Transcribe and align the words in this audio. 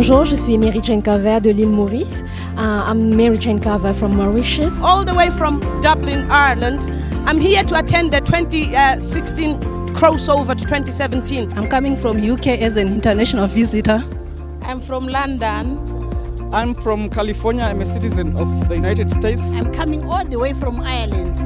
Bonjour, 0.00 0.24
je 0.24 0.36
suis 0.36 0.56
Mary 0.56 0.80
Jane 0.80 1.02
Carver 1.02 1.40
de 1.40 1.50
l'île 1.50 1.70
Maurice. 1.70 2.22
Uh, 2.56 2.88
I'm 2.88 3.16
Mary 3.16 3.36
Jane 3.36 3.58
Carver 3.58 3.92
from 3.92 4.14
Mauritius. 4.14 4.80
all 4.80 5.04
the 5.04 5.12
way 5.12 5.28
from 5.28 5.58
Dublin, 5.82 6.24
Ireland. 6.30 6.86
I'm 7.26 7.40
here 7.40 7.64
to 7.64 7.76
attend 7.76 8.12
the 8.12 8.20
2016 8.20 9.58
crossover 9.94 10.54
to 10.54 10.64
2017. 10.64 11.50
I'm 11.58 11.68
coming 11.68 11.96
from 11.96 12.18
UK 12.18 12.62
as 12.62 12.76
an 12.76 12.86
international 12.94 13.48
visitor. 13.48 14.00
I'm 14.62 14.78
from 14.78 15.08
London. 15.08 15.80
I'm 16.52 16.76
from 16.76 17.10
California. 17.10 17.64
I'm 17.64 17.80
a 17.80 17.86
citizen 17.86 18.36
of 18.36 18.68
the 18.68 18.76
United 18.76 19.10
States. 19.10 19.42
I'm 19.56 19.72
coming 19.72 20.04
all 20.04 20.24
the 20.24 20.38
way 20.38 20.52
from 20.52 20.78
Ireland. 20.80 21.36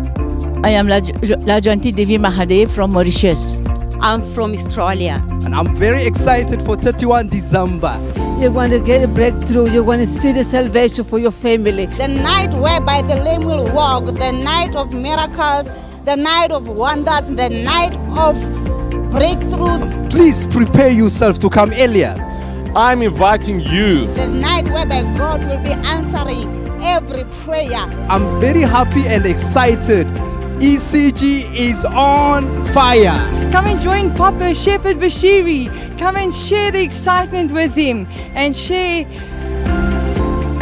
I 0.63 0.73
am 0.73 0.89
Laj- 0.89 1.17
Lajanti 1.47 1.91
Devi 1.95 2.19
Mahadev 2.19 2.69
from 2.69 2.93
Mauritius. 2.93 3.57
I'm 4.03 4.21
from 4.35 4.53
Australia. 4.53 5.25
And 5.47 5.55
I'm 5.55 5.75
very 5.75 6.05
excited 6.05 6.61
for 6.61 6.77
31 6.77 7.31
December. 7.31 7.99
You're 8.43 8.51
going 8.51 8.73
to 8.73 8.81
get 8.81 9.05
a 9.05 9.07
breakthrough. 9.07 9.71
You 9.71 9.85
want 9.85 10.01
to 10.01 10.07
see 10.07 10.33
the 10.33 10.43
salvation 10.43 11.05
for 11.05 11.17
your 11.21 11.31
family. 11.31 11.87
The 11.87 12.09
night 12.09 12.53
whereby 12.53 13.03
the 13.03 13.23
lame 13.23 13.45
will 13.45 13.73
walk, 13.73 14.07
the 14.07 14.33
night 14.33 14.75
of 14.75 14.93
miracles, 14.93 15.71
the 16.05 16.17
night 16.17 16.51
of 16.51 16.67
wonders, 16.67 17.25
the 17.37 17.49
night 17.49 17.95
of 18.19 18.35
breakthrough, 19.13 20.09
Please 20.11 20.49
prepare 20.49 20.89
yourself 20.91 21.39
to 21.39 21.49
come 21.49 21.71
earlier. 21.73 22.17
I'm 22.75 23.03
inviting 23.03 23.61
you. 23.61 24.07
the 24.07 24.27
night 24.27 24.65
whereby 24.65 25.03
God 25.17 25.45
will 25.45 25.63
be 25.63 25.71
answering 25.71 26.49
every 26.83 27.23
prayer. 27.45 27.87
I'm 28.11 28.41
very 28.41 28.63
happy 28.63 29.07
and 29.07 29.25
excited. 29.25 30.09
ECG 30.63 31.53
is 31.57 31.85
on 31.85 32.45
fire. 32.73 33.19
Come 33.51 33.67
and 33.67 33.81
join 33.81 34.15
Papa 34.15 34.55
Shepherd 34.55 34.99
Bushiri. 34.99 35.67
Come 35.99 36.15
and 36.15 36.33
share 36.33 36.71
the 36.71 36.81
excitement 36.81 37.51
with 37.51 37.75
him 37.75 38.07
and 38.37 38.55
share 38.55 39.05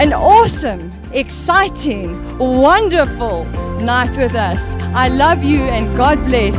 an 0.00 0.14
awesome, 0.14 0.90
exciting, 1.12 2.38
wonderful 2.38 3.44
night 3.82 4.16
with 4.16 4.34
us. 4.34 4.74
I 4.94 5.08
love 5.08 5.44
you 5.44 5.60
and 5.60 5.94
God 5.98 6.16
bless. 6.24 6.56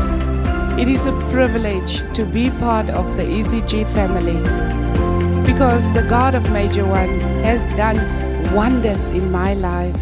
It 0.79 0.87
is 0.87 1.07
a 1.07 1.11
privilege 1.31 1.97
to 2.13 2.25
be 2.25 2.51
part 2.51 2.91
of 2.91 3.17
the 3.17 3.23
ECG 3.23 3.91
family 3.95 4.37
because 5.51 5.91
the 5.93 6.03
God 6.03 6.35
of 6.35 6.47
Major 6.51 6.85
One 6.85 7.19
has 7.41 7.65
done 7.75 7.97
wonders 8.53 9.09
in 9.09 9.31
my 9.31 9.55
life. 9.55 9.99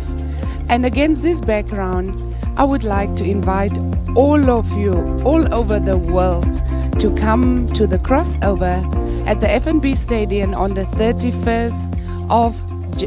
And 0.68 0.86
against 0.86 1.24
this 1.24 1.40
background, 1.40 2.29
I 2.58 2.64
would 2.64 2.84
like 2.84 3.16
to 3.16 3.24
invite 3.24 3.78
all 4.16 4.50
of 4.50 4.72
you 4.78 4.94
all 5.24 5.54
over 5.54 5.80
the 5.80 5.98
world 5.98 6.54
to 7.00 7.16
come 7.16 7.68
to 7.74 7.88
the 7.88 7.98
crossover 8.00 8.84
at 9.26 9.40
the 9.40 9.48
FNB 9.48 9.96
Stadium 9.96 10.54
on 10.54 10.74
the 10.74 10.84
31st 10.84 12.30
of 12.30 12.56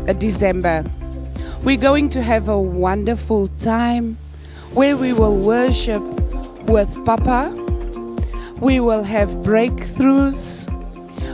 uh, 0.09 0.13
December. 0.15 0.85
We're 1.63 1.77
going 1.77 2.09
to 2.11 2.23
have 2.23 2.49
a 2.49 2.59
wonderful 2.59 3.49
time 3.59 4.17
where 4.73 4.97
we 4.97 5.13
will 5.13 5.37
worship 5.37 6.03
with 6.69 6.93
Papa. 7.05 7.51
We 8.61 8.81
will 8.81 9.03
have 9.03 9.29
breakthroughs. 9.45 10.69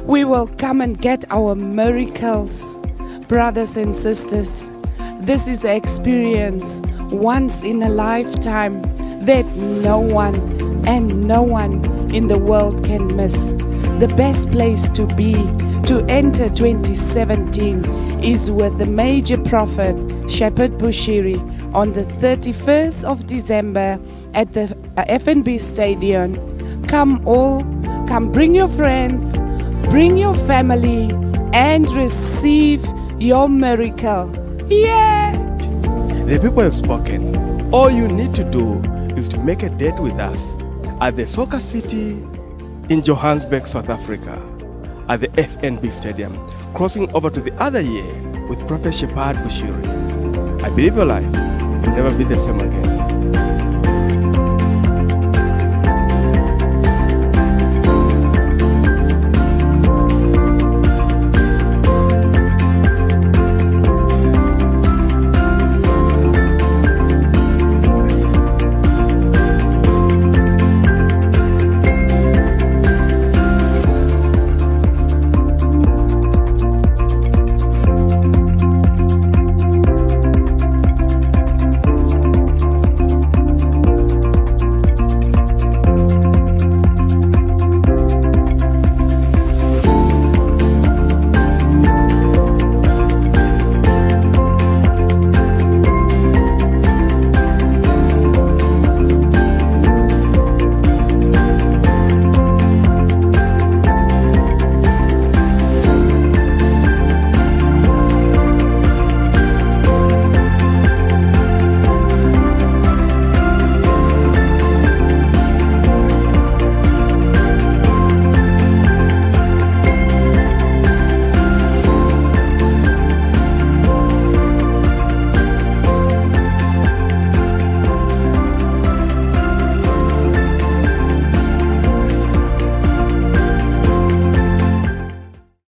We 0.03 0.25
will 0.25 0.49
come 0.59 0.81
and 0.81 1.01
get 1.01 1.25
our 1.31 1.55
miracles, 1.55 2.79
brothers 3.29 3.77
and 3.77 3.95
sisters. 3.95 4.71
This 5.21 5.49
is 5.49 5.65
an 5.65 5.77
experience 5.77 6.81
once 7.11 7.63
in 7.63 7.83
a 7.83 7.89
lifetime 7.89 8.81
that 9.25 9.45
no 9.57 9.99
one 9.99 10.37
and 10.87 11.27
no 11.27 11.43
one 11.43 11.85
in 12.15 12.29
the 12.29 12.39
world 12.39 12.85
can 12.85 13.17
miss. 13.17 13.53
The 13.99 14.13
best 14.17 14.51
place 14.53 14.89
to 14.91 15.07
be 15.17 15.33
to 15.87 16.05
enter 16.09 16.49
2017 16.49 17.85
is 18.23 18.51
with 18.51 18.79
the 18.79 18.87
major 18.87 19.37
prophet 19.39 19.97
Shepherd 20.31 20.73
Bushiri 20.73 21.39
on 21.75 21.93
the 21.93 22.05
31st 22.05 23.05
of 23.05 23.27
December 23.27 24.01
at 24.35 24.53
the 24.53 24.65
uh, 24.97 25.05
FNB 25.05 25.61
Stadium. 25.61 26.87
Come 26.87 27.27
all, 27.27 27.65
come 28.07 28.31
bring 28.31 28.55
your 28.55 28.69
friends, 28.69 29.37
bring 29.91 30.17
your 30.17 30.35
family, 30.47 31.11
and 31.53 31.91
receive 31.91 32.87
your 33.19 33.49
miracle. 33.49 34.48
Yeah! 34.69 35.33
The 36.27 36.39
people 36.43 36.61
have 36.63 36.75
spoken. 36.75 37.35
All 37.73 37.91
you 37.91 38.07
need 38.07 38.35
to 38.35 38.45
do 38.45 38.81
is 39.17 39.29
to 39.31 39.39
make 39.39 39.63
a 39.63 39.71
date 39.71 39.99
with 39.99 40.19
us 40.19 40.57
at 41.01 41.17
the 41.17 41.27
Soccer 41.27 41.59
City 41.59 42.11
in 42.91 43.03
Johannesburg, 43.03 43.67
South 43.67 43.89
Africa, 43.89 44.37
at 45.09 45.21
the 45.21 45.29
FNB 45.29 45.91
Stadium, 45.91 46.37
crossing 46.75 47.11
over 47.15 47.31
to 47.31 47.41
the 47.41 47.55
other 47.55 47.81
year 47.81 48.47
with 48.49 48.67
Prophet 48.69 48.95
Shepherd 48.95 49.37
Bushiri. 49.37 50.63
I 50.63 50.69
believe 50.71 50.97
your 50.97 51.07
life 51.07 51.25
will 51.33 51.97
never 51.97 52.15
be 52.17 52.25
the 52.25 52.39
same 52.39 52.61
again. 52.61 53.18